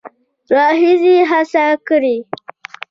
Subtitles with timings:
[0.55, 2.15] راهیسې هڅه کړې